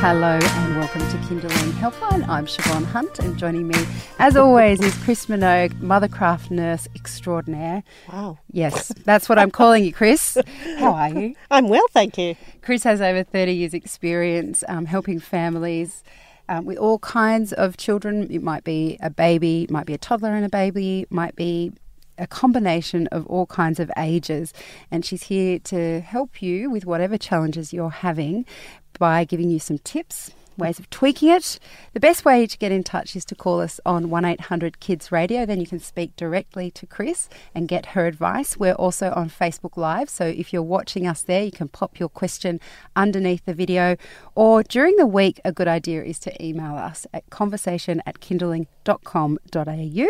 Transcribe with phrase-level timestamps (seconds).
[0.00, 2.26] Hello and welcome to Kinderling Helpline.
[2.28, 3.74] I'm Siobhan Hunt and joining me,
[4.20, 7.82] as always, is Chris Minogue, mothercraft nurse extraordinaire.
[8.12, 8.38] Wow.
[8.52, 10.38] Yes, that's what I'm calling you, Chris.
[10.78, 11.34] How are you?
[11.50, 12.36] I'm well, thank you.
[12.62, 16.04] Chris has over 30 years' experience um, helping families
[16.48, 18.30] um, with all kinds of children.
[18.30, 21.34] It might be a baby, it might be a toddler and a baby, it might
[21.34, 21.72] be
[22.18, 24.52] a combination of all kinds of ages.
[24.90, 28.44] And she's here to help you with whatever challenges you're having
[28.98, 30.32] by giving you some tips.
[30.58, 31.60] Ways of tweaking it.
[31.92, 35.12] The best way to get in touch is to call us on 1 800 Kids
[35.12, 35.46] Radio.
[35.46, 38.56] Then you can speak directly to Chris and get her advice.
[38.56, 42.08] We're also on Facebook Live, so if you're watching us there, you can pop your
[42.08, 42.58] question
[42.96, 43.96] underneath the video.
[44.34, 50.08] Or during the week, a good idea is to email us at conversation at kinderling.com.au.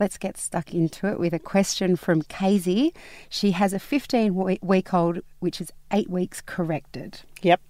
[0.00, 2.92] Let's get stuck into it with a question from Casey.
[3.28, 7.20] She has a 15 week old, which is eight weeks corrected.
[7.42, 7.60] Yep.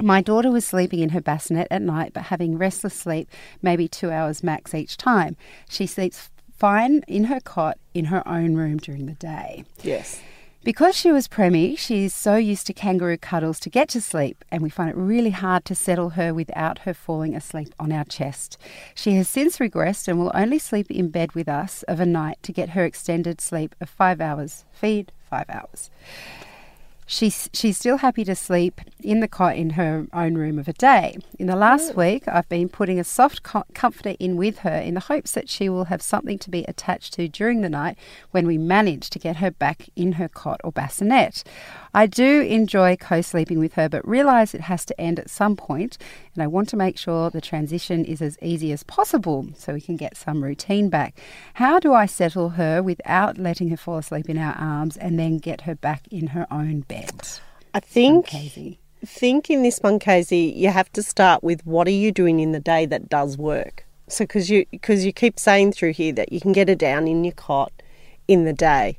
[0.00, 3.28] My daughter was sleeping in her bassinet at night, but having restless sleep,
[3.60, 5.36] maybe two hours max each time.
[5.68, 9.64] She sleeps fine in her cot in her own room during the day.
[9.82, 10.20] Yes.
[10.64, 14.62] Because she was preemie, she's so used to kangaroo cuddles to get to sleep, and
[14.62, 18.56] we find it really hard to settle her without her falling asleep on our chest.
[18.94, 22.38] She has since regressed and will only sleep in bed with us of a night
[22.44, 24.64] to get her extended sleep of five hours.
[24.72, 25.90] Feed, five hours.
[27.04, 30.72] She's, she's still happy to sleep in the cot in her own room of a
[30.72, 31.18] day.
[31.38, 34.94] In the last week, I've been putting a soft co- comforter in with her in
[34.94, 37.98] the hopes that she will have something to be attached to during the night
[38.30, 41.42] when we manage to get her back in her cot or bassinet.
[41.92, 45.56] I do enjoy co sleeping with her, but realise it has to end at some
[45.56, 45.98] point,
[46.34, 49.80] and I want to make sure the transition is as easy as possible so we
[49.80, 51.18] can get some routine back.
[51.54, 55.36] How do I settle her without letting her fall asleep in our arms and then
[55.38, 56.91] get her back in her own bed?
[57.74, 58.78] I think Casey.
[59.04, 62.52] think in this one, Casey, you have to start with what are you doing in
[62.52, 63.86] the day that does work.
[64.08, 67.08] So because you because you keep saying through here that you can get her down
[67.08, 67.72] in your cot
[68.28, 68.98] in the day,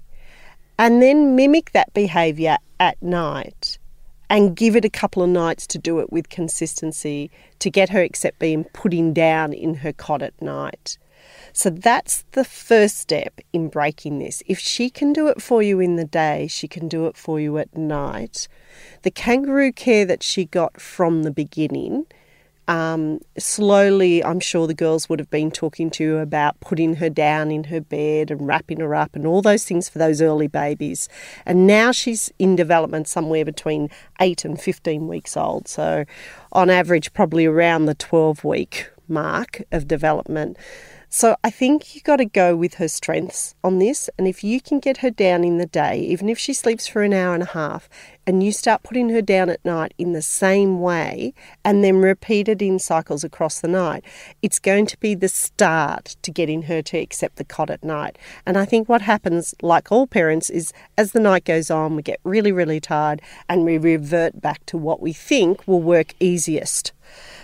[0.79, 3.77] and then mimic that behaviour at night,
[4.29, 8.01] and give it a couple of nights to do it with consistency to get her
[8.01, 10.97] accept being putting down in her cot at night.
[11.53, 14.41] So that's the first step in breaking this.
[14.47, 17.39] If she can do it for you in the day, she can do it for
[17.39, 18.47] you at night.
[19.03, 22.07] The kangaroo care that she got from the beginning,
[22.67, 27.09] um, slowly, I'm sure the girls would have been talking to you about putting her
[27.09, 30.47] down in her bed and wrapping her up and all those things for those early
[30.47, 31.09] babies.
[31.45, 33.89] And now she's in development somewhere between
[34.21, 35.67] 8 and 15 weeks old.
[35.67, 36.05] So,
[36.53, 40.57] on average, probably around the 12 week mark of development.
[41.15, 44.09] So I think you've got to go with her strengths on this.
[44.17, 47.03] And if you can get her down in the day, even if she sleeps for
[47.03, 47.87] an hour and a half,
[48.25, 52.47] and you start putting her down at night in the same way and then repeat
[52.47, 54.03] it in cycles across the night,
[54.41, 58.17] it's going to be the start to getting her to accept the cot at night.
[58.47, 62.01] And I think what happens, like all parents, is as the night goes on, we
[62.01, 66.91] get really, really tired and we revert back to what we think will work easiest.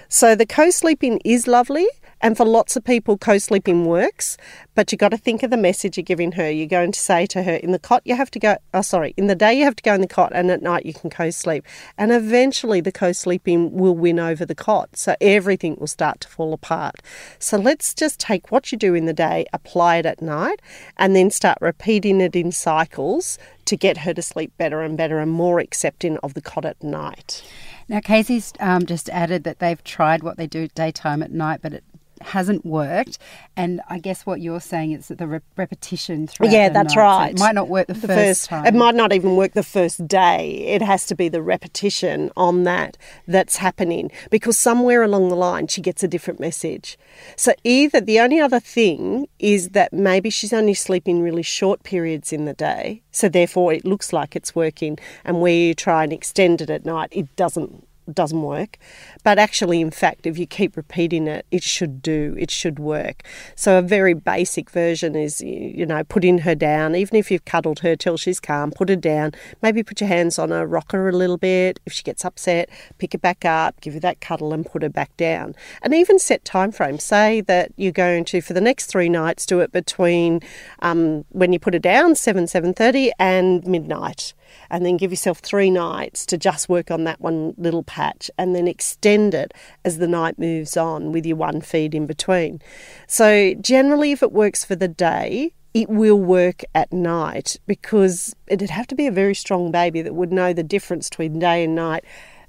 [0.08, 1.88] So the co sleeping is lovely,
[2.22, 4.38] and for lots of people, co sleeping works,
[4.76, 6.50] but you've got to think of the message you're giving her.
[6.50, 9.14] You're going to say to her, in the cot, you have to go, oh, sorry,
[9.18, 11.10] in the day, you have to go in the cot, and at night, you can
[11.10, 11.66] co sleep.
[11.98, 14.98] And eventually, the co sleeping will win over the cot.
[14.98, 17.02] So everything will start to fall apart.
[17.40, 20.62] So let's just take what you do in the day, apply it at night,
[20.98, 25.20] and then start repeating it in cycles to get her to sleep better and better
[25.20, 27.44] and more accepting of the cot at night.
[27.88, 31.74] Now, Casey's um, just added that they've tried what they do daytime at night, but
[31.74, 31.84] it
[32.22, 33.18] hasn't worked.
[33.56, 36.96] And I guess what you're saying is that the re- repetition throughout Yeah, the that's
[36.96, 37.32] night, so right.
[37.32, 38.66] it might not work the, first, time.
[38.66, 40.66] It might not even work the first day.
[40.68, 45.68] It has to be the repetition on that that's happening because somewhere along the line
[45.68, 46.98] she gets a different message.
[47.36, 52.32] So either the only other thing is that maybe she's only sleeping really short periods
[52.32, 56.14] in the day, so therefore it looks like it's working, and where you try and
[56.14, 58.78] extend it at night, it doesn't doesn't work.
[59.24, 63.24] But actually, in fact, if you keep repeating it, it should do, it should work.
[63.56, 67.80] So, a very basic version is, you know, putting her down, even if you've cuddled
[67.80, 69.34] her till she's calm, put her down.
[69.62, 71.80] Maybe put your hands on her, rock her a little bit.
[71.86, 74.90] If she gets upset, pick her back up, give her that cuddle, and put her
[74.90, 75.56] back down.
[75.82, 77.04] And even set time frames.
[77.04, 80.42] Say that you're going to, for the next three nights, do it between
[80.80, 84.34] um, when you put her down, 7, 7.30 and midnight
[84.70, 88.56] and then give yourself three nights to just work on that one little patch and
[88.56, 89.54] then extend it
[89.86, 92.62] as the night moves on with your one feed in between.
[93.08, 98.70] So, generally, if it works for the day, it will work at night because it'd
[98.70, 101.76] have to be a very strong baby that would know the difference between day and
[101.76, 102.04] night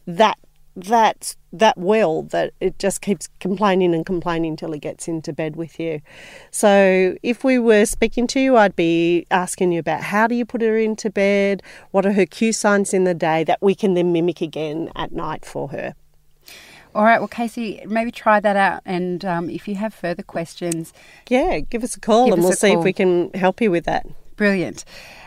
[0.06, 0.38] that
[0.84, 5.56] that that well that it just keeps complaining and complaining till it gets into bed
[5.56, 6.00] with you.
[6.50, 10.44] So if we were speaking to you, I'd be asking you about how do you
[10.44, 13.94] put her into bed, what are her cue signs in the day that we can
[13.94, 15.94] then mimic again at night for her.
[16.94, 18.82] All right, well, Casey, maybe try that out.
[18.84, 20.92] And um, if you have further questions,
[21.28, 22.80] yeah, give us a call and we'll see call.
[22.80, 24.06] if we can help you with that.
[24.40, 24.86] Brilliant.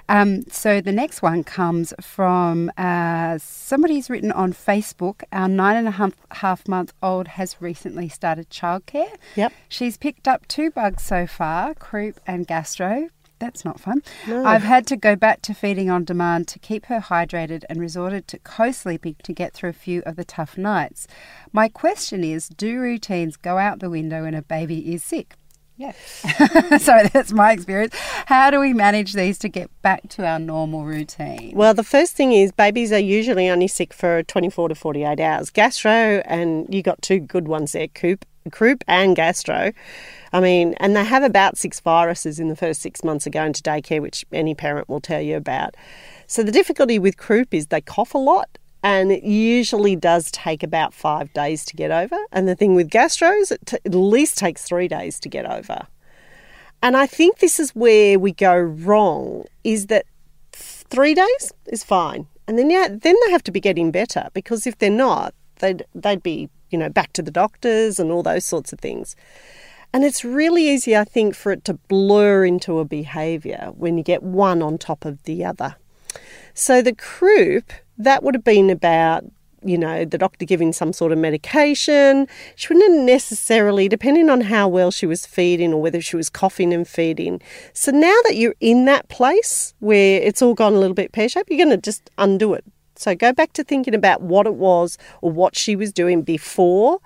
[0.09, 5.21] Um, so the next one comes from uh, somebody's written on Facebook.
[5.31, 9.13] Our nine and a half, half month old has recently started childcare.
[9.35, 9.53] Yep.
[9.69, 13.09] She's picked up two bugs so far croup and gastro.
[13.37, 14.01] That's not fun.
[14.27, 14.43] No.
[14.43, 18.27] I've had to go back to feeding on demand to keep her hydrated and resorted
[18.29, 21.05] to co sleeping to get through a few of the tough nights.
[21.51, 25.35] My question is do routines go out the window when a baby is sick?
[25.83, 26.83] Yes.
[26.83, 27.93] so that's my experience.
[28.27, 31.51] How do we manage these to get back to our normal routine?
[31.55, 35.49] Well, the first thing is babies are usually only sick for 24 to 48 hours.
[35.49, 39.71] Gastro, and you got two good ones there, croup, croup and gastro.
[40.31, 43.53] I mean, and they have about six viruses in the first six months of going
[43.53, 45.75] to daycare, which any parent will tell you about.
[46.27, 48.57] So the difficulty with croup is they cough a lot.
[48.83, 52.17] And it usually does take about five days to get over.
[52.33, 55.87] And the thing with gastros, it t- at least takes three days to get over.
[56.81, 60.05] And I think this is where we go wrong is that
[60.51, 62.27] three days is fine.
[62.45, 65.85] And then yeah, then they have to be getting better because if they're not, they'd
[65.95, 69.15] they'd be, you know, back to the doctors and all those sorts of things.
[69.93, 74.03] And it's really easy, I think, for it to blur into a behaviour when you
[74.03, 75.75] get one on top of the other.
[76.53, 79.23] So the croup, that would have been about,
[79.63, 82.27] you know, the doctor giving some sort of medication.
[82.55, 86.73] She wouldn't necessarily, depending on how well she was feeding or whether she was coughing
[86.73, 87.41] and feeding.
[87.73, 91.29] So now that you're in that place where it's all gone a little bit pear
[91.29, 92.65] shaped, you're going to just undo it.
[92.95, 96.99] So go back to thinking about what it was or what she was doing before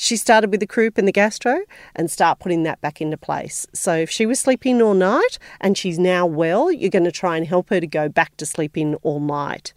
[0.00, 1.60] she started with the croup and the gastro
[1.94, 3.66] and start putting that back into place.
[3.74, 7.36] So if she was sleeping all night and she's now well, you're going to try
[7.36, 9.74] and help her to go back to sleeping all night.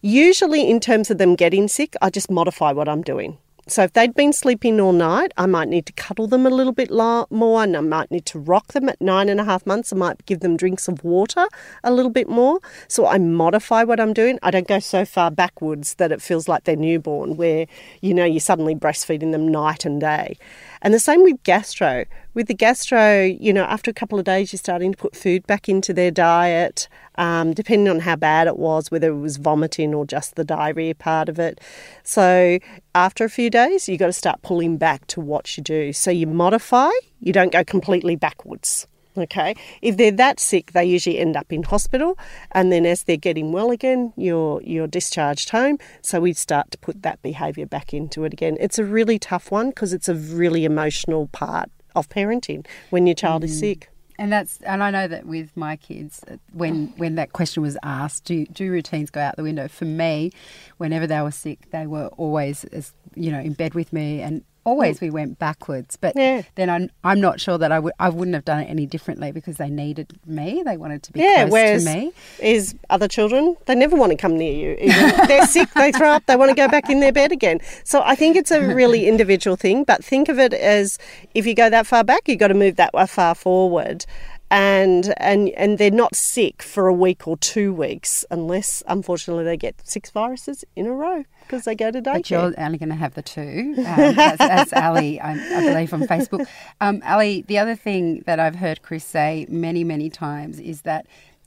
[0.00, 3.38] Usually, in terms of them getting sick, I just modify what I'm doing.
[3.68, 6.72] So if they'd been sleeping all night, I might need to cuddle them a little
[6.72, 9.92] bit more, and I might need to rock them at nine and a half months.
[9.92, 11.46] I might give them drinks of water
[11.84, 12.60] a little bit more.
[12.88, 14.38] So I modify what I'm doing.
[14.42, 17.66] I don't go so far backwards that it feels like they're newborn, where
[18.00, 20.38] you know you're suddenly breastfeeding them night and day.
[20.82, 22.04] And the same with gastro.
[22.34, 25.46] With the gastro, you know, after a couple of days, you're starting to put food
[25.46, 29.94] back into their diet, um, depending on how bad it was, whether it was vomiting
[29.94, 31.60] or just the diarrhea part of it.
[32.04, 32.58] So
[32.94, 35.92] after a few days, you've got to start pulling back to what you do.
[35.92, 36.90] So you modify,
[37.20, 38.86] you don't go completely backwards.
[39.22, 42.18] Okay, if they're that sick, they usually end up in hospital,
[42.52, 45.78] and then as they're getting well again, you're you're discharged home.
[46.02, 48.56] So we start to put that behaviour back into it again.
[48.60, 53.14] It's a really tough one because it's a really emotional part of parenting when your
[53.14, 53.90] child is sick.
[54.20, 57.78] And that's and I know that with my kids, uh, when when that question was
[57.84, 59.68] asked, do do routines go out the window?
[59.68, 60.32] For me,
[60.78, 64.42] whenever they were sick, they were always as you know in bed with me, and
[64.68, 65.02] always mm.
[65.02, 65.96] we went backwards.
[65.96, 66.42] But Yeah.
[66.54, 69.32] then I'm I'm not sure that I would I wouldn't have done it any differently
[69.32, 70.62] because they needed me.
[70.64, 72.12] They wanted to be Yeah, close to me.
[72.38, 74.92] is other children, they never want to come near you.
[75.26, 77.60] They're sick, they throw up, they want to go back in their bed again.
[77.84, 80.98] So I think it's a really individual thing, but think of it as
[81.34, 84.04] if you go that far back, you've got to move that far forward.
[84.50, 89.58] And and and they're not sick for a week or two weeks unless unfortunately they
[89.58, 92.94] get six viruses in a row because they go to But you're only going to
[92.94, 93.74] have the two.
[93.78, 96.46] Um, that's, that's Ali, I, I believe, on Facebook.
[96.80, 101.06] Um, Ali, the other thing that I've heard Chris say many, many times is that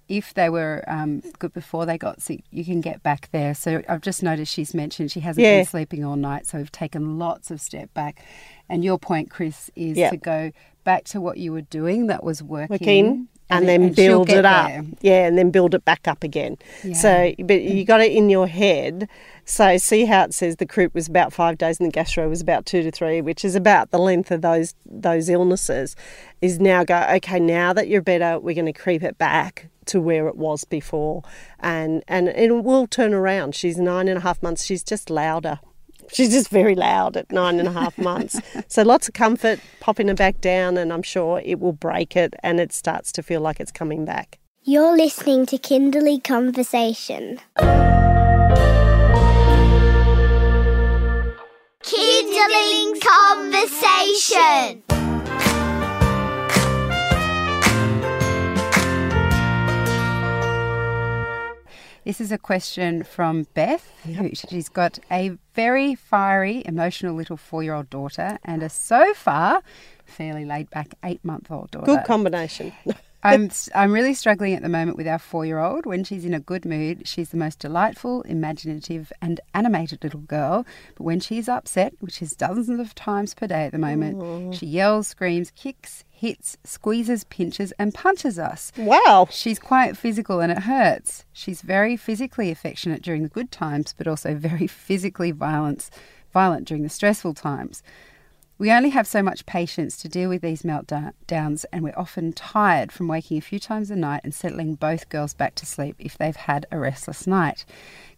[0.10, 3.54] if they were um, good before they got sick, you can get back there.
[3.54, 5.60] So I've just noticed she's mentioned she hasn't Yeah.
[5.60, 8.22] been sleeping all night, so we've taken lots of step back.
[8.68, 10.10] And your point, Chris, is Yeah.
[10.10, 10.52] to go
[10.84, 14.30] back to what you were doing that was working, working and, it- then and build
[14.30, 14.68] it up.
[14.68, 14.84] there.
[15.02, 16.58] Yeah, and then build it back up again.
[16.94, 19.08] So, but you got it in your head.
[19.46, 22.42] So, see how it says the croup was about five days and the gastro was
[22.42, 25.96] about two to three, which is about the length of those those illnesses.
[26.42, 27.40] Is now go okay.
[27.40, 31.24] Now that you're better, we're going to creep it back to where it was before,
[31.60, 33.56] and and it will turn around.
[33.56, 34.64] She's nine and a half months.
[34.64, 35.60] She's just louder.
[36.14, 38.40] She's just very loud at nine and a half months.
[38.68, 42.34] so lots of comfort, popping her back down, and I'm sure it will break it
[42.44, 44.40] and it starts to feel like it's coming back.
[44.64, 47.40] You're listening to Kinderling Conversation.
[51.84, 54.84] Kinderling Conversation.
[62.12, 63.90] This is a question from Beth.
[64.04, 69.14] Who, she's got a very fiery, emotional little four year old daughter and a so
[69.14, 69.64] far
[70.04, 71.86] fairly laid back eight month old daughter.
[71.86, 72.74] Good combination.
[73.24, 75.86] I'm I'm really struggling at the moment with our four year old.
[75.86, 80.66] When she's in a good mood, she's the most delightful, imaginative, and animated little girl.
[80.96, 84.66] But when she's upset, which is dozens of times per day at the moment, she
[84.66, 88.72] yells, screams, kicks, hits, squeezes, pinches, and punches us.
[88.78, 89.28] Wow.
[89.32, 91.26] She's quite physical and it hurts.
[91.34, 95.90] She's very physically affectionate during the good times, but also very physically violent,
[96.32, 97.82] violent during the stressful times.
[98.60, 102.92] We only have so much patience to deal with these meltdowns, and we're often tired
[102.92, 106.20] from waking a few times a night and settling both girls back to sleep if
[106.20, 107.66] they've had a restless night.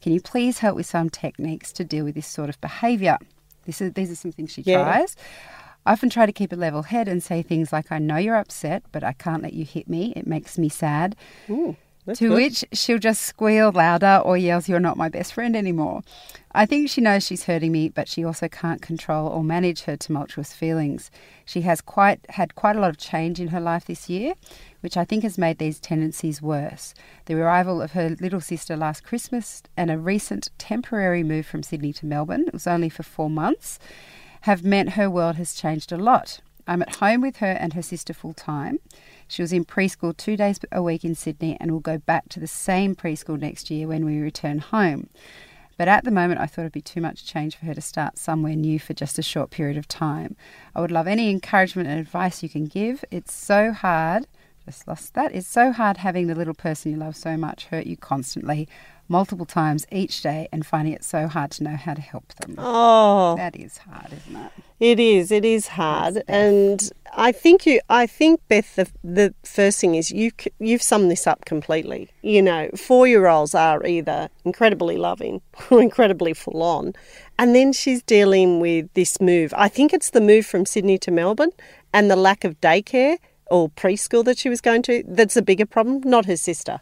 [0.01, 3.17] Can you please help with some techniques to deal with this sort of behaviour?
[3.65, 4.83] This is, these are some things she Yeah.
[4.83, 5.15] tries.
[5.85, 8.35] I often try to keep a level head and say things like, I know you're
[8.35, 10.13] upset, but I can't let you hit me.
[10.15, 11.15] It makes me sad.
[12.05, 12.35] That's to good.
[12.35, 16.01] which she'll just squeal louder or yells, You're not my best friend anymore.
[16.51, 19.95] I think she knows she's hurting me, but she also can't control or manage her
[19.95, 21.09] tumultuous feelings.
[21.45, 24.33] She has quite had quite a lot of change in her life this year,
[24.81, 26.93] which I think has made these tendencies worse.
[27.25, 31.93] The arrival of her little sister last Christmas and a recent temporary move from Sydney
[31.93, 33.79] to Melbourne, it was only for four months,
[34.43, 36.41] have meant her world has changed a lot.
[36.67, 38.79] I'm at home with her and her sister full time.
[39.25, 42.41] She was in preschool two days a week in Sydney and will go back to
[42.41, 45.09] the same preschool next year when we return home.
[45.77, 48.17] But at the moment, I thought it'd be too much change for her to start
[48.17, 50.35] somewhere new for just a short period of time.
[50.75, 53.05] I would love any encouragement and advice you can give.
[53.11, 54.27] It's so hard.
[54.65, 55.33] Just lost that.
[55.33, 58.67] It's so hard having the little person you love so much hurt you constantly,
[59.07, 62.55] multiple times each day, and finding it so hard to know how to help them.
[62.57, 64.51] Oh, That is hard, isn't it?
[64.79, 65.31] it is.
[65.31, 67.79] It is hard, and I think you.
[67.89, 68.75] I think Beth.
[68.75, 70.31] The, the first thing is you.
[70.59, 72.09] You've summed this up completely.
[72.21, 76.93] You know, four-year-olds are either incredibly loving or incredibly full-on,
[77.37, 79.53] and then she's dealing with this move.
[79.57, 81.51] I think it's the move from Sydney to Melbourne
[81.93, 83.17] and the lack of daycare
[83.51, 85.03] or preschool that she was going to.
[85.07, 86.79] That's a bigger problem, not her sister.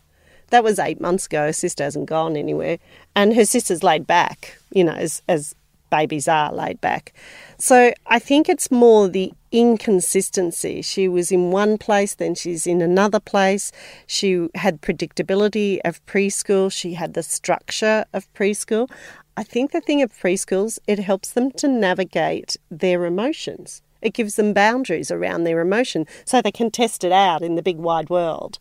[0.51, 1.48] That was eight months ago.
[1.48, 2.77] Her sister hasn't gone anywhere,
[3.15, 4.58] and her sister's laid back.
[4.72, 5.55] You know, as as
[5.91, 7.13] babies are laid back.
[7.58, 10.81] So I think it's more the inconsistency.
[10.81, 13.72] She was in one place, then she's in another place.
[14.08, 18.89] She had predictability of preschool, she had the structure of preschool.
[19.38, 23.81] I think the thing of preschools, it helps them to navigate their emotions.
[24.01, 27.62] It gives them boundaries around their emotion so they can test it out in the
[27.62, 28.60] big wide world.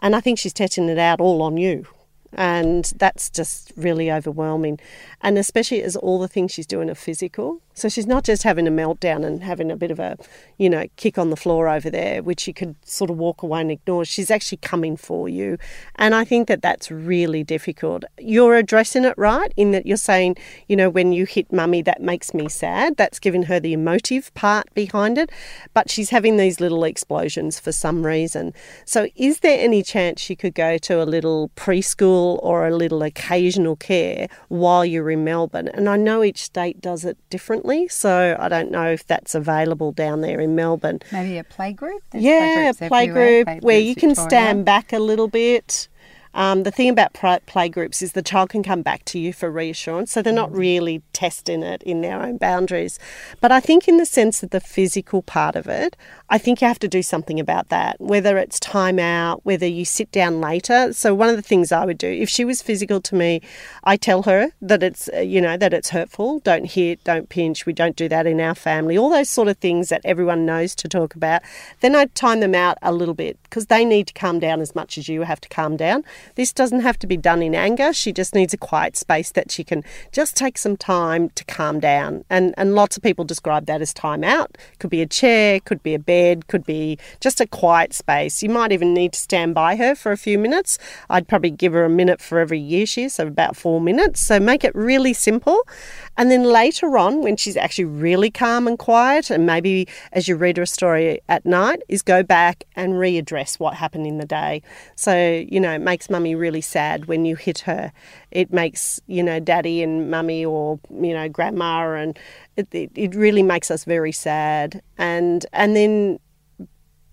[0.00, 1.86] And I think she's testing it out all on you.
[2.34, 4.80] And that's just really overwhelming.
[5.20, 7.60] And especially as all the things she's doing are physical.
[7.74, 10.16] So she's not just having a meltdown and having a bit of a,
[10.58, 13.62] you know, kick on the floor over there, which you could sort of walk away
[13.62, 14.04] and ignore.
[14.04, 15.56] She's actually coming for you.
[15.96, 18.04] And I think that that's really difficult.
[18.18, 20.36] You're addressing it right in that you're saying,
[20.68, 22.96] you know, when you hit mummy, that makes me sad.
[22.96, 25.30] That's giving her the emotive part behind it.
[25.72, 28.52] But she's having these little explosions for some reason.
[28.84, 33.02] So is there any chance she could go to a little preschool or a little
[33.02, 35.68] occasional care while you're in Melbourne?
[35.68, 37.61] And I know each state does it differently.
[37.88, 41.00] So I don't know if that's available down there in Melbourne.
[41.12, 42.00] Maybe a playgroup?
[42.12, 44.30] Yeah, playgroups play everywhere, group where you can Victoria.
[44.30, 45.88] stand back a little bit.
[46.34, 49.32] Um, the thing about pri- play groups is the child can come back to you
[49.32, 52.98] for reassurance, so they're not really testing it in their own boundaries.
[53.40, 55.96] But I think, in the sense of the physical part of it,
[56.30, 59.84] I think you have to do something about that, whether it's time out, whether you
[59.84, 60.92] sit down later.
[60.92, 63.42] So, one of the things I would do, if she was physical to me,
[63.84, 66.40] I tell her that it's, uh, you know, that it's hurtful.
[66.40, 67.66] Don't hit, don't pinch.
[67.66, 68.96] We don't do that in our family.
[68.96, 71.42] All those sort of things that everyone knows to talk about.
[71.80, 74.74] Then I'd time them out a little bit because they need to calm down as
[74.74, 76.04] much as you have to calm down.
[76.34, 77.92] This doesn't have to be done in anger.
[77.92, 81.80] She just needs a quiet space that she can just take some time to calm
[81.80, 82.24] down.
[82.30, 84.56] And and lots of people describe that as time out.
[84.78, 88.42] Could be a chair, could be a bed, could be just a quiet space.
[88.42, 90.78] You might even need to stand by her for a few minutes.
[91.10, 94.20] I'd probably give her a minute for every year she is, so about four minutes.
[94.20, 95.66] So make it really simple.
[96.16, 100.36] And then later on, when she's actually really calm and quiet, and maybe as you
[100.36, 104.62] read her story at night, is go back and readdress what happened in the day.
[104.94, 107.92] So, you know, it makes mummy really sad when you hit her.
[108.30, 112.18] It makes, you know, daddy and mummy or, you know, grandma and
[112.56, 114.82] it, it, it really makes us very sad.
[114.98, 116.18] And and then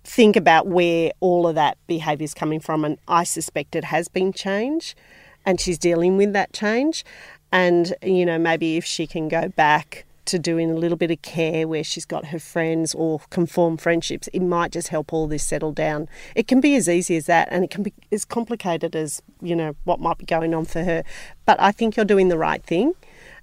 [0.04, 2.84] think about where all of that behaviour is coming from.
[2.84, 4.96] And I suspect it has been change
[5.46, 7.06] and she's dealing with that change.
[7.52, 11.22] And, you know, maybe if she can go back to doing a little bit of
[11.24, 15.44] care where she's got her friends or conform friendships, it might just help all this
[15.44, 16.08] settle down.
[16.36, 19.56] It can be as easy as that, and it can be as complicated as, you
[19.56, 21.04] know, what might be going on for her.
[21.46, 22.94] But I think you're doing the right thing.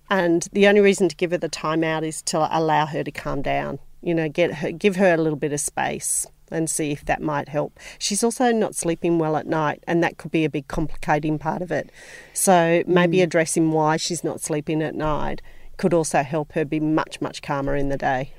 [0.09, 3.11] And the only reason to give her the time out is to allow her to
[3.11, 3.81] calm down.
[4.03, 7.21] You know, get her, give her a little bit of space and see if that
[7.23, 7.79] might help.
[7.99, 11.63] She's also not sleeping well at night, and that could be a big complicating part
[11.63, 11.91] of it.
[12.33, 15.43] So maybe addressing why she's not sleeping at night
[15.77, 18.33] could also help her be much, much calmer in the day.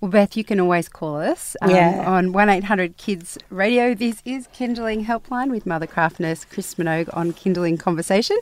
[0.00, 2.02] Well, Beth, you can always call us um, Yeah.
[2.04, 3.94] on 1 800 Kids Radio.
[3.94, 8.36] This is Kinderling Helpline with Mothercraft nurse Chris Minogue on Kinderling Conversation,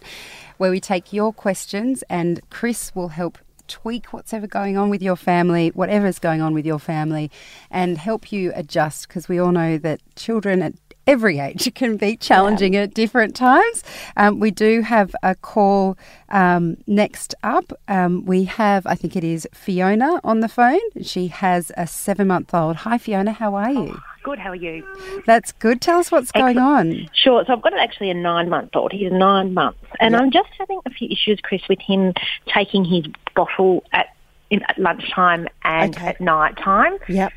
[0.57, 3.37] where we take your questions and Chris will help
[3.71, 7.31] tweak what's ever going on with your family, whatever's going on with your family,
[7.71, 10.75] and help you adjust because we all know that children at
[11.07, 13.83] every age can be challenging at different times.
[14.17, 15.97] Um, we do have a call
[16.29, 17.73] um, next up.
[17.89, 20.81] Um, we have, I think it is Fiona on the phone.
[21.03, 22.77] She has a seven month old.
[22.77, 24.01] Hi, Fiona, how are you?
[24.23, 24.85] Good, how are you?
[25.27, 25.81] That's good.
[25.81, 27.09] Tell us what's going on.
[27.15, 28.93] Sure, so I've got actually a nine month old.
[28.93, 29.79] He's nine months.
[29.99, 32.13] And I'm just having a few issues, Chris, with him
[32.47, 34.09] taking his bottle at,
[34.51, 36.09] in, at lunchtime and Okay.
[36.09, 36.99] at night time.
[37.09, 37.33] Yep.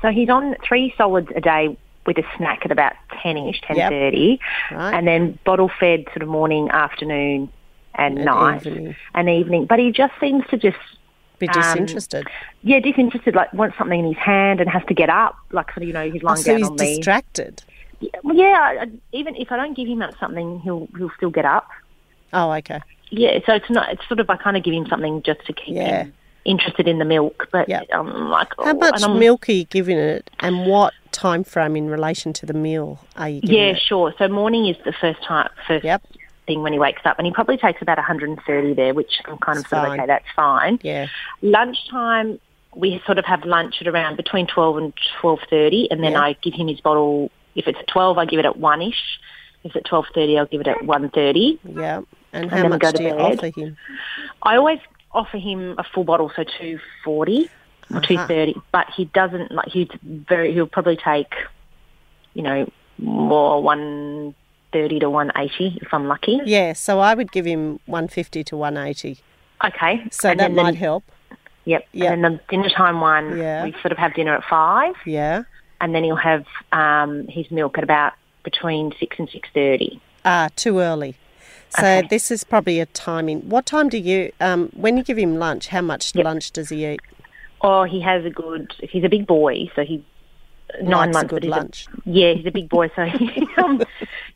[0.00, 1.76] So he's on three solids a day
[2.06, 2.92] with a snack at about
[3.24, 4.38] 10ish, 10.30.
[4.70, 4.94] Right.
[4.94, 7.50] And then bottle fed sort of morning, afternoon
[7.96, 8.96] and, And night evening.
[9.14, 9.66] and evening.
[9.66, 10.76] But he just seems to just
[11.38, 12.26] Be Um, disinterested.
[12.62, 15.92] yeah, disinterested, like wants something in his hand and has to get up, like you
[15.92, 16.96] know, he's Oh, lying so down he's on me.
[16.96, 17.62] distracted.
[18.22, 21.30] Well, yeah, I- I- even if I don't give him that something, he'll he'll still
[21.30, 21.68] get up.
[22.32, 22.80] Oh, okay.
[23.10, 23.90] Yeah, so it's not.
[23.92, 26.04] It's sort of I kind of give him something just to keep Yeah.
[26.04, 26.12] him
[26.44, 27.48] interested in the milk.
[27.52, 27.86] But Yep.
[27.92, 31.42] I'm like, How oh, much and I'm- milk are you giving it, and what time
[31.44, 33.80] frame in relation to the meal are you giving Yeah, it?
[33.80, 34.12] sure.
[34.18, 36.02] So morning is the first time, first Yep.
[36.48, 39.58] Thing when he wakes up, and he probably takes about 130 there, which I'm kind
[39.58, 40.80] of sort of okay, that's fine.
[40.82, 41.06] Yeah.
[41.42, 42.40] Lunchtime,
[42.74, 46.22] we sort of have lunch at around between 12 and 12:30, and then Yeah.
[46.22, 47.30] I give him his bottle.
[47.54, 49.20] If it's 12, I give it at one ish.
[49.62, 51.58] If it's at 12:30, I'll give it at 1:30.
[51.64, 52.00] Yeah.
[52.32, 53.76] And And how much go do you offer him?
[54.42, 54.80] I always
[55.12, 57.48] offer him a full bottle, so two forty
[57.90, 58.06] or uh-huh.
[58.06, 58.54] two thirty.
[58.72, 59.68] But he doesn't like.
[59.68, 60.52] He's very.
[60.52, 61.32] He'll probably take,
[62.34, 64.34] you know, more one
[64.72, 66.40] thirty to one eighty if I'm lucky.
[66.44, 69.18] Yeah, so I would give him 150 to 180.
[69.64, 70.04] Okay.
[70.10, 71.04] So And that might the- help.
[71.64, 71.86] Yep.
[71.92, 72.12] Yeah.
[72.12, 73.64] And then the dinner time one, Yeah.
[73.64, 75.42] we sort of have dinner at five, Yeah.
[75.80, 80.00] and then he'll have um, his milk at about between six and six thirty.
[80.24, 81.16] Ah, too early.
[81.70, 82.06] So Okay.
[82.08, 83.40] this is probably a timing.
[83.50, 86.24] What time do you, um, when you give him lunch, how much Yep.
[86.24, 87.00] lunch does he eat?
[87.60, 88.72] Oh, he has a good.
[88.80, 90.00] He's a big boy, so he's
[90.80, 91.28] nine Likes a months.
[91.30, 91.86] good but he's lunch.
[92.06, 93.82] yeah, he's a big boy, so he, um,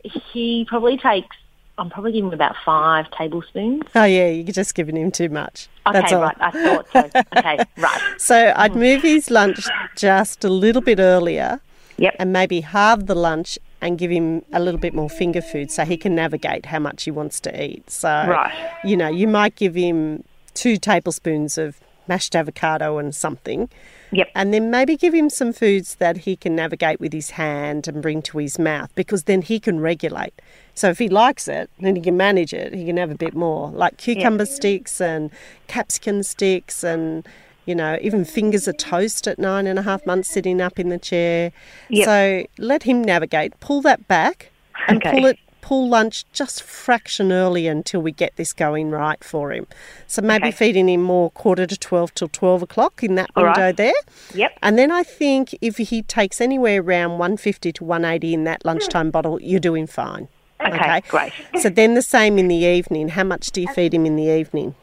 [0.04, 1.36] he probably takes.
[1.78, 3.82] I'm probably giving him about five tablespoons.
[3.94, 5.68] Oh yeah, you're just giving him too much.
[5.86, 6.20] Okay, That's all.
[6.22, 6.36] right.
[6.38, 7.20] I thought so.
[7.36, 8.00] Okay, right.
[8.18, 11.60] So I'd move his lunch just a little bit earlier
[11.98, 12.16] Yep.
[12.18, 15.84] and maybe halve the lunch and give him a little bit more finger food so
[15.84, 17.90] he can navigate how much he wants to eat.
[17.90, 18.52] So, Right.
[18.84, 23.68] you know, you might give him two tablespoons of mashed avocado and something.
[24.12, 24.28] Yep.
[24.34, 28.02] And then maybe give him some foods that he can navigate with his hand and
[28.02, 30.34] bring to his mouth because then he can regulate.
[30.74, 32.74] So if he likes it, then he can manage it.
[32.74, 35.30] He can have a bit more, like cucumber sticks and
[35.66, 37.26] capsicum sticks and,
[37.64, 40.90] you know, even fingers of toast at nine and a half months sitting up in
[40.90, 41.50] the chair.
[41.88, 42.04] Yep.
[42.04, 43.58] So let him navigate.
[43.60, 44.50] Pull that back
[44.88, 45.10] and Okay.
[45.10, 49.66] pull it pull lunch just fraction early until we get this going right for him.
[50.06, 50.56] So maybe Okay.
[50.56, 53.76] feeding him more quarter to 12 till 12 o'clock in that All window right.
[53.76, 53.94] there.
[54.34, 54.58] Yep.
[54.62, 58.68] And then I think if he takes anywhere around 150 to 180 in that hmm.
[58.68, 60.28] lunchtime bottle, you're doing fine.
[60.60, 61.32] Okay, great.
[61.60, 63.08] So then the same in the evening.
[63.08, 64.74] How much do you uh, feed him in the evening?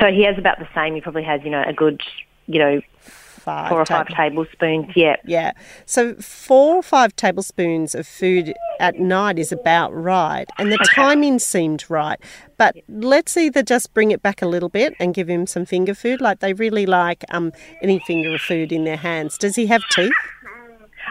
[0.00, 0.94] So he has about the same.
[0.94, 2.00] He probably has, you know, a good,
[2.46, 2.80] you know,
[3.42, 3.70] Five.
[3.70, 4.92] four or five tablespoons.
[4.94, 5.16] Yeah.
[5.24, 5.52] Yeah.
[5.84, 10.46] So four or five tablespoons of food at night is about right.
[10.58, 12.20] And the timing seemed right.
[12.56, 15.92] But let's either just bring it back a little bit and give him some finger
[15.92, 16.20] food.
[16.20, 17.50] Like they really like um,
[17.82, 19.36] any finger of food in their hands.
[19.38, 20.12] Does he have teeth?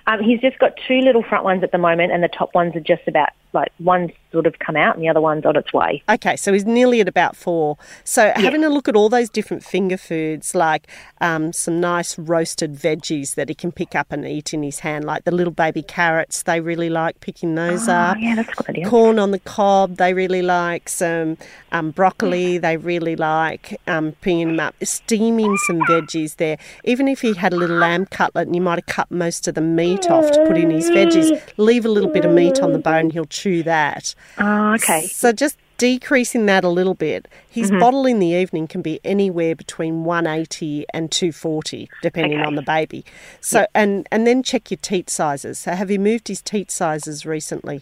[0.08, 2.76] Um, he's just got two little front ones at the moment, and the top ones
[2.78, 5.74] are just about like one's sort of come out and the other one's on its
[5.74, 6.02] way.
[6.08, 7.78] Okay, so he's nearly at about four.
[8.04, 10.88] So having a look at all those different finger foods, like
[11.20, 15.06] um, some nice roasted veggies that he can pick up and eat in his hand,
[15.06, 18.16] like the little baby carrots, they really like picking those up.
[18.18, 18.90] Oh, yeah, that's a good idea.
[18.90, 20.88] Corn on the cob, they really like.
[20.88, 21.38] Some
[21.72, 24.76] um, broccoli, they really like um, picking them up.
[24.84, 26.58] Steaming some veggies there.
[26.86, 29.56] Even if he had a little lamb cutlet and you might have cut most of
[29.56, 32.72] the meat off to put in his veggies, leave a little bit of meat on
[32.72, 34.16] the bone, he'll chew that.
[34.38, 35.08] Oh, okay.
[35.08, 37.28] So just decreasing that a little bit.
[37.50, 37.80] His Mm-hmm.
[37.80, 42.46] bottle in the evening can be anywhere between 180 and 240 depending Okay.
[42.48, 43.04] on the baby.
[43.42, 45.58] So and and then check your teat sizes.
[45.60, 47.82] So have you moved his teat sizes recently?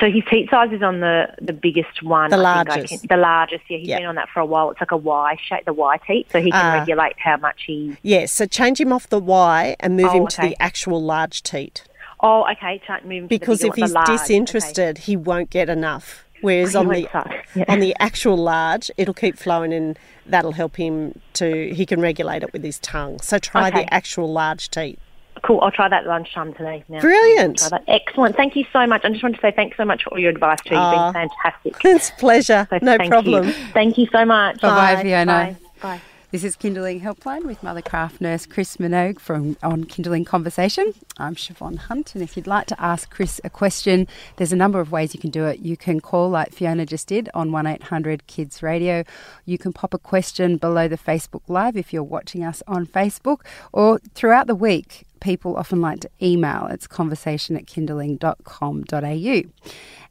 [0.00, 2.30] So his teat size is on the, the biggest one.
[2.30, 2.88] The I largest.
[2.88, 3.78] can- the largest, yeah.
[3.78, 3.98] He's Yeah.
[3.98, 4.70] been on that for a while.
[4.70, 6.78] It's like a Y shape, the Y teat, so he can Ah.
[6.80, 7.96] regulate how much he.
[8.02, 11.42] Yes, so change him off the Y and move Oh, him to the actual large
[11.42, 11.84] teat.
[12.22, 12.80] Oh, okay.
[12.86, 14.18] Can't move him to the Because if he's large, okay.
[14.18, 16.24] disinterested, he won't get enough.
[16.42, 17.02] Whereas on the
[17.54, 17.64] yeah.
[17.68, 22.42] on the actual large, it'll keep flowing and that'll help him to he can regulate
[22.42, 23.20] it with his tongue.
[23.20, 23.84] So try Okay.
[23.84, 24.98] the actual large teat.
[25.42, 25.60] Cool.
[25.62, 26.84] I'll try that lunchtime today.
[26.90, 27.00] Now.
[27.00, 27.62] Brilliant.
[27.88, 28.36] Excellent.
[28.36, 29.04] Thank you so much.
[29.04, 30.74] I just want to say thanks so much for all your advice too.
[30.74, 31.12] You've Ah.
[31.12, 31.76] been fantastic.
[31.84, 32.66] It's a pleasure.
[32.68, 33.46] So no thank problem.
[33.48, 33.52] You.
[33.72, 34.60] Thank you so much.
[34.60, 35.56] Bye-bye, Fiona.
[35.82, 35.96] Bye.
[35.96, 36.00] Bye.
[36.32, 40.94] This is Kinderling Helpline with Mothercraft nurse Chris Minogue from on Kinderling Conversation.
[41.18, 44.78] I'm Siobhan Hunt, and if you'd like to ask Chris a question, there's a number
[44.78, 45.58] of ways you can do it.
[45.58, 49.02] You can call like Fiona just did on 1800 Kids Radio.
[49.44, 53.40] You can pop a question below the Facebook Live if you're watching us on Facebook,
[53.72, 56.68] or throughout the week, people often like to email.
[56.70, 59.42] It's conversation at kinderling.com.au.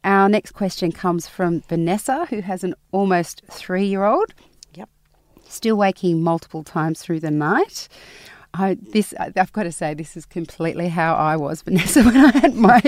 [0.03, 4.34] Our next question comes from Vanessa, who has an almost three year old
[5.49, 7.88] still waking multiple times through the night.
[8.51, 12.31] I, this I've got to say this is completely how I was, Vanessa, when I
[12.35, 12.79] had my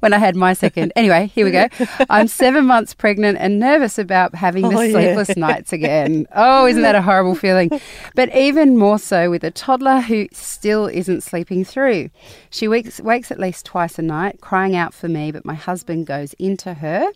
[0.00, 0.94] when I had my second.
[0.96, 1.68] Anyway, here we go.
[2.08, 4.92] I'm seven months pregnant and nervous about having the Oh, yeah.
[4.92, 6.26] sleepless nights again.
[6.34, 7.68] Oh, isn't that a horrible feeling?
[8.14, 12.08] But even more so with a toddler who still isn't sleeping through.
[12.48, 16.06] She wakes wakes at least twice a night, crying out for me, but my husband
[16.06, 17.10] goes into her.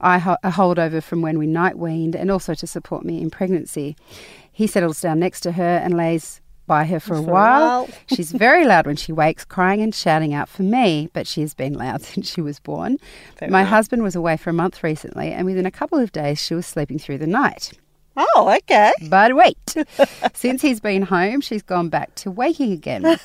[0.00, 3.28] I ho- a holdover from when we night weaned, and also to support me in
[3.28, 3.96] pregnancy.
[4.60, 7.60] He settles down next to her and lays by her for a For a while.
[7.84, 7.88] while.
[8.14, 11.54] She's very loud when she wakes, crying and shouting out for me, but she has
[11.54, 12.98] been loud since she was born.
[13.48, 16.52] My husband was away for a month recently, and within a couple of days, she
[16.52, 17.72] was sleeping through the night.
[18.18, 18.92] Oh, okay.
[19.08, 19.56] But wait,
[20.34, 23.16] since he's been home, she's gone back to waking again.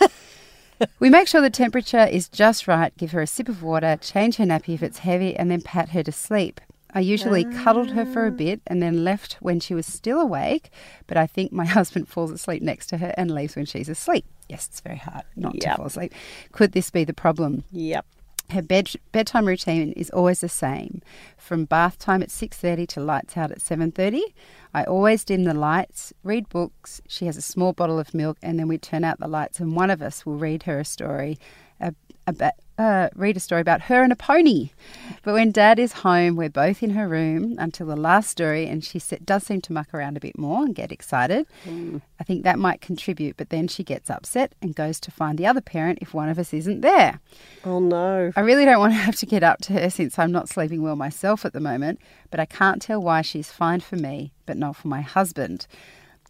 [0.99, 4.37] we make sure the temperature is just right, give her a sip of water, change
[4.37, 6.61] her nappy if it's heavy, and then pat her to sleep.
[6.95, 8.35] I usually cuddled her for a ah.
[8.35, 10.69] bit and then left when she was still awake,
[11.07, 14.25] but I think my husband falls asleep next to her and leaves when she's asleep.
[14.47, 16.13] Yes, it's very hard not to fall asleep.
[16.53, 17.65] Could this be the problem?
[17.71, 18.05] Yep.
[18.51, 21.01] Her bed, bedtime routine is always the same,
[21.35, 24.23] from bath time at six thirty to lights out at seven thirty.
[24.71, 27.01] I always dim the lights, read books.
[27.07, 29.75] She has a small bottle of milk, and then we turn out the lights, and
[29.75, 31.39] one of us will read her a story
[32.27, 32.53] about.
[32.77, 34.69] Uh, read a story about her and a pony.
[35.23, 38.83] But when dad is home, we're both in her room until the last story, and
[38.83, 41.47] she does seem to muck around a bit more and get excited.
[42.19, 45.47] I think that might contribute, but then she gets upset and goes to find the
[45.47, 47.21] other parent if one of us isn't there.
[47.63, 48.33] Oh no.
[48.35, 50.81] I really don't want to have to get up to her since I'm not sleeping
[50.81, 54.57] well myself at the moment, but I can't tell why she's fine for me, but
[54.57, 55.65] not for my husband.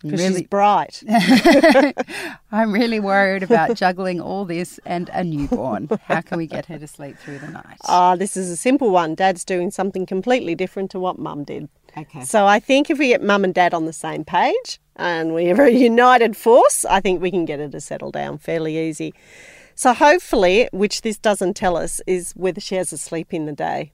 [0.06, 1.04] I'm she's Really, bright.
[2.52, 5.90] I'm really worried about juggling all this and a newborn.
[6.04, 7.78] How can we get her to sleep through the night?
[7.88, 9.16] Ah, this is a simple one.
[9.16, 11.70] Dad's doing something completely different to what Mum did.
[11.98, 12.24] Okay.
[12.24, 15.62] So I think if we get Mum and Dad on the same page and we're
[15.62, 19.14] a united force, I think we can get her to settle down fairly easy.
[19.76, 23.52] So hopefully, which this doesn't tell us, is whether she has a sleep in the
[23.54, 23.92] day.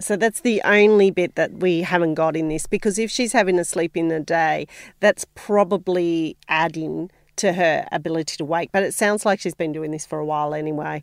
[0.00, 3.58] So that's the only bit that we haven't got in this because if she's having
[3.58, 4.66] a sleep in the day,
[5.00, 8.70] that's probably adding to her ability to wake.
[8.72, 11.02] But it sounds like she's been doing this for a while anyway.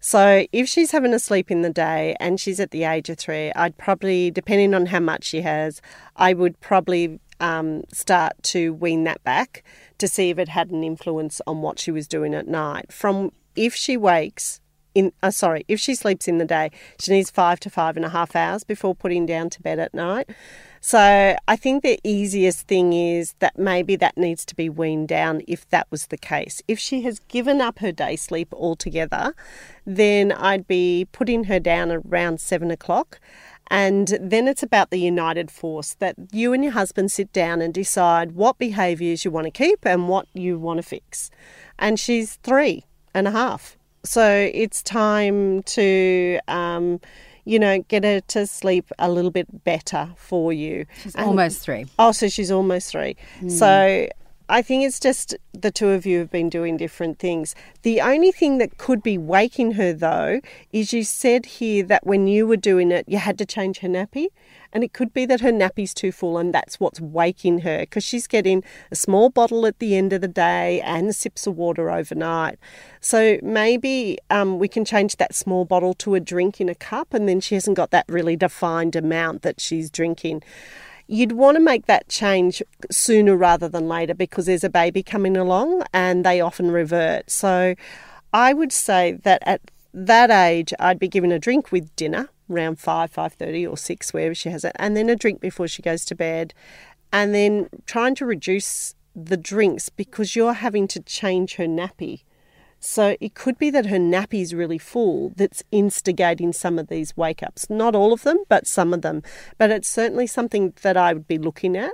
[0.00, 3.18] So if she's having a sleep in the day and she's at the age of
[3.18, 5.80] three, I'd probably, depending on how much she has,
[6.16, 9.64] I would probably um, start to wean that back
[9.98, 12.92] to see if it had an influence on what she was doing at night.
[12.92, 14.60] From if she wakes
[14.94, 18.04] in uh, sorry, if she sleeps in the day, she needs five to five and
[18.04, 20.30] a half hours before putting down to bed at night.
[20.84, 25.42] So I think the easiest thing is that maybe that needs to be weaned down
[25.46, 26.60] if that was the case.
[26.66, 29.32] If she has given up her day sleep altogether,
[29.86, 33.20] then I'd be putting her down around seven o'clock.
[33.68, 37.72] And then it's about the united force that you and your husband sit down and
[37.72, 41.30] decide what behaviours you want to keep and what you want to fix.
[41.78, 43.76] And she's three and a half.
[44.04, 47.00] So it's time to, um,
[47.44, 50.86] you know, get her to sleep a little bit better for you.
[51.02, 51.86] She's And- almost three.
[51.98, 53.16] Oh, so she's almost three.
[53.48, 54.08] So
[54.48, 57.54] I think it's just the two of you have been doing different things.
[57.82, 60.40] The only thing that could be waking her, though,
[60.72, 63.88] is you said here that when you were doing it, you had to change her
[63.88, 64.26] nappy.
[64.72, 68.04] And it could be that her nappy's too full, and that's what's waking her because
[68.04, 71.90] she's getting a small bottle at the end of the day and sips of water
[71.90, 72.58] overnight.
[73.00, 77.12] So maybe um, we can change that small bottle to a drink in a cup,
[77.12, 80.42] and then she hasn't got that really defined amount that she's drinking
[81.06, 85.36] you'd want to make that change sooner rather than later because there's a baby coming
[85.36, 87.30] along and they often revert.
[87.30, 87.74] So
[88.32, 89.60] I would say that at
[89.92, 94.34] that age I'd be given a drink with dinner around 5 5:30 or 6 wherever
[94.34, 96.54] she has it and then a drink before she goes to bed
[97.12, 102.22] and then trying to reduce the drinks because you're having to change her nappy.
[102.84, 107.40] So it could be that her nappy's really full that's instigating some of these wake
[107.40, 107.70] ups.
[107.70, 109.22] Not all of them, but some of them.
[109.56, 111.92] But it's certainly something that I would be looking at.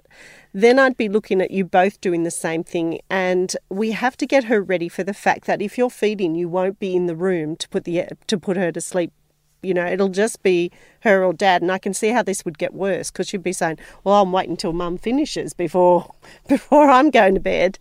[0.55, 3.01] Then I'd be looking at you both doing the same thing.
[3.11, 6.49] And we have to get her ready for the fact that if you're feeding, you
[6.49, 9.13] won't be in the room to put the to put her to sleep.
[9.63, 12.59] You know, it'll just be her or dad, and I can see how this would
[12.59, 16.11] get worse because she'd be saying, "Well, I'm waiting till mum finishes before
[16.49, 17.79] before I'm going to bed."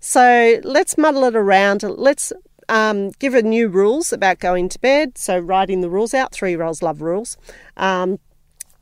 [0.00, 1.82] So let's muddle it around.
[1.82, 2.32] Let's
[2.68, 5.18] um, give her new rules about going to bed.
[5.18, 6.32] So writing the rules out.
[6.32, 7.36] Three year olds love rules.
[7.76, 8.18] Um,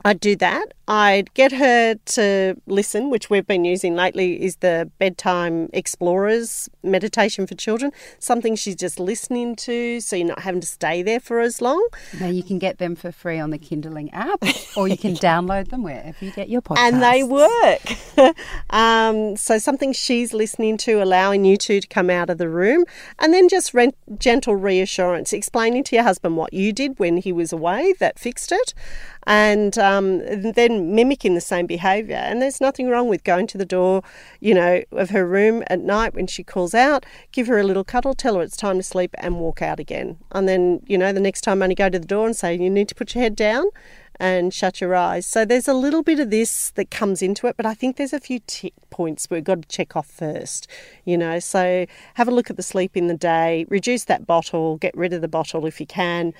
[0.03, 0.73] I'd do that.
[0.87, 7.47] I'd get her to listen, which we've been using lately is the Bedtime Explorers meditation
[7.47, 11.39] for children, something she's just listening to, so you're not having to stay there for
[11.39, 11.87] as long.
[12.19, 14.43] Now you can get them for free on the Kinderling app,
[14.77, 16.77] or you can download them wherever you get your podcast.
[16.77, 18.35] And they work.
[18.69, 22.85] um, so something she's listening to, allowing you two to come out of the room,
[23.17, 27.31] and then just rent, gentle reassurance, explaining to your husband what you did when he
[27.31, 28.75] was away that fixed it,
[29.25, 30.19] and um,
[30.53, 32.15] then mimicking the same behaviour.
[32.15, 34.03] And there's nothing wrong with going to the door,
[34.39, 37.83] you know, of her room at night when she calls out, give her a little
[37.83, 40.17] cuddle, tell her it's time to sleep, and walk out again.
[40.31, 42.69] And then, you know, the next time only go to the door and say, you
[42.69, 43.65] need to put your head down
[44.19, 45.25] and shut your eyes.
[45.25, 48.13] So there's a little bit of this that comes into it, but I think there's
[48.13, 50.67] a few tick points we've got to check off first,
[51.03, 51.39] you know.
[51.39, 51.85] So
[52.15, 55.21] have a look at the sleep in the day, reduce that bottle, get rid of
[55.21, 56.33] the bottle if you can,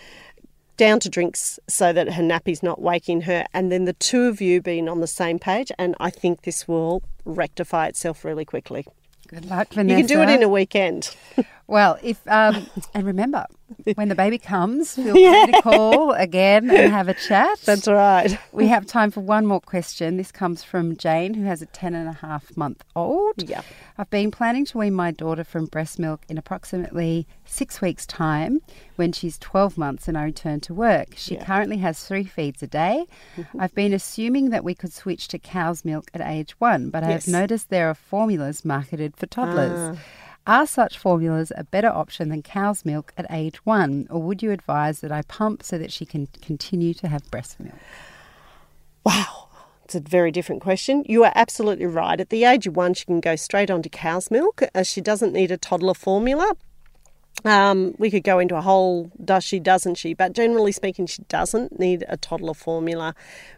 [0.77, 4.41] down to drinks so that her nappy's not waking her, and then the two of
[4.41, 5.71] you being on the same page.
[5.77, 8.85] And I think this will rectify itself really quickly.
[9.27, 9.99] Good luck, Vanessa.
[9.99, 11.15] You can do it in a weekend.
[11.67, 13.47] Well, if um, and remember,
[13.95, 17.59] when the baby comes, feel free to call again and have a chat.
[17.61, 18.37] That's right.
[18.51, 20.17] We have time for one more question.
[20.17, 23.49] This comes from Jane, who has a 10 and a half month old.
[23.49, 23.61] Yeah.
[23.97, 28.59] I've been planning to wean my daughter from breast milk in approximately six weeks' time
[28.97, 31.09] when she's 12 months and I return to work.
[31.15, 33.05] She currently has three feeds a day.
[33.37, 33.59] Mm-hmm.
[33.61, 37.09] I've been assuming that we could switch to cow's milk at age one, but I
[37.09, 37.25] Yes.
[37.25, 39.97] have noticed there are formulas marketed for toddlers.
[39.97, 40.01] Ah.
[40.47, 44.51] Are such formulas a better option than cow's milk at age one, or would you
[44.51, 47.73] advise that I pump so that she can continue to have breast milk?
[49.03, 49.47] Wow.
[49.85, 51.03] It's a very different question.
[51.07, 52.19] You are absolutely right.
[52.19, 54.99] At the age of one, she can go straight on to cow's milk as she
[54.99, 56.53] doesn't need a toddler formula.
[57.45, 61.21] Um, we could go into a whole does she, doesn't she, but generally speaking, she
[61.23, 63.13] doesn't need a toddler formula.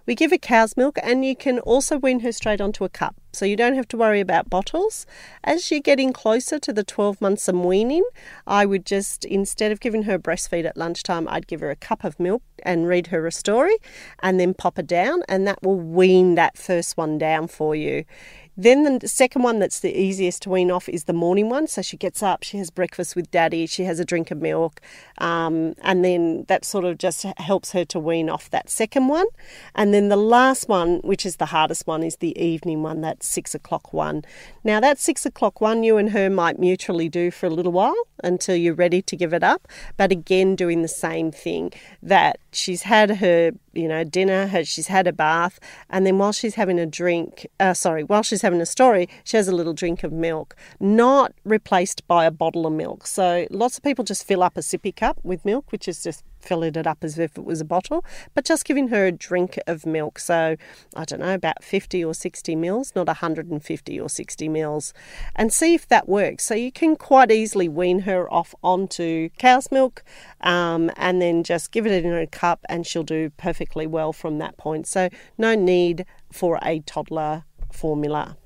[0.06, 3.16] We give her cow's milk, and you can also wean her straight onto a cup,
[3.32, 5.06] so you don't have to worry about bottles.
[5.42, 8.04] As you're getting closer to the 12 months of weaning,
[8.46, 12.04] I would just, instead of giving her breastfeed at lunchtime, I'd give her a cup
[12.04, 13.78] of milk and read her a story
[14.22, 18.04] and then pop her down, and that will wean that first one down for you.
[18.58, 21.68] Then the second one that's the easiest to wean off is the morning one.
[21.68, 24.82] So she gets up, she has breakfast with daddy, she has a drink of milk,
[25.20, 29.28] um, and then that sort of just helps her to wean off that second one.
[29.76, 33.22] And then the last one, which is the hardest one, is the evening one, that
[33.22, 34.26] six o'clock one.
[34.64, 37.96] Now, that six o'clock one, you and her might mutually do for a little while
[38.24, 39.68] until you're ready to give it up.
[39.98, 44.88] But again, doing the same thing that she's had her, you know, dinner, her, she's
[44.88, 48.62] had a bath, and then while she's having a drink, uh, sorry, while she's having
[48.62, 52.74] a story, she has a little drink of milk, not replaced by a bottle of
[52.74, 53.08] milk.
[53.08, 56.24] So lots of people just fill up a sippy cup with milk, which is just
[56.40, 59.60] filling it up as if it was a bottle, but just giving her a drink
[59.68, 60.20] of milk.
[60.20, 60.56] So
[60.96, 64.94] I don't know, about 50 or 60 mils, not 150 or 60 mils,
[65.36, 66.46] and see if that works.
[66.46, 70.04] So you can quite easily wean her off onto cow's milk
[70.42, 74.38] um, and then just give it in a cup, and she'll do perfectly well from
[74.40, 74.88] that point.
[74.88, 78.38] So no need for a toddler formula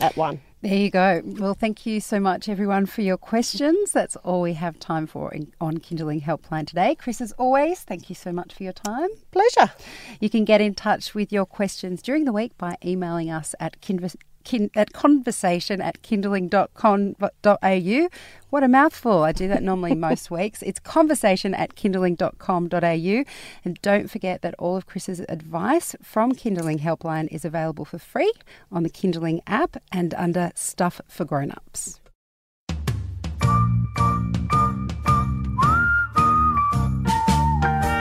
[0.00, 0.40] at one.
[0.62, 1.22] There you go.
[1.24, 3.92] Well, thank you so much, everyone, for your questions.
[3.92, 6.94] That's all we have time for in, on Kinderling Helpline today.
[6.94, 9.08] Chris, as always, thank you so much for your time.
[9.30, 9.72] Pleasure.
[10.20, 13.80] You can get in touch with your questions during the week by emailing us at
[13.80, 18.08] kinv- kin- at conversation at kinderling.com.au.
[18.50, 19.22] What a mouthful.
[19.22, 20.62] I do that normally most weeks.
[20.62, 23.24] It's conversation at kinderling.com.au.
[23.64, 28.32] And don't forget that all of Chris's advice from Kinderling Helpline is available for free
[28.72, 32.00] on the Kinderling app and under Stuff for Grown-Ups.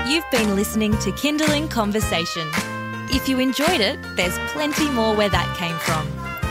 [0.10, 2.50] You've been listening to Kinderling Conversation.
[3.12, 6.19] If you enjoyed it, there's plenty more where that came from.